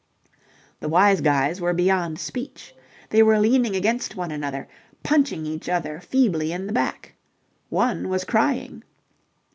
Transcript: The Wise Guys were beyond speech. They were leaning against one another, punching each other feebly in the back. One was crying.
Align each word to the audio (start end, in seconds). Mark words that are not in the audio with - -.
The 0.79 0.89
Wise 0.89 1.21
Guys 1.21 1.61
were 1.61 1.75
beyond 1.75 2.17
speech. 2.17 2.73
They 3.11 3.21
were 3.21 3.37
leaning 3.37 3.75
against 3.75 4.15
one 4.15 4.31
another, 4.31 4.67
punching 5.03 5.45
each 5.45 5.69
other 5.69 5.99
feebly 5.99 6.51
in 6.51 6.65
the 6.65 6.73
back. 6.73 7.13
One 7.69 8.09
was 8.09 8.23
crying. 8.25 8.83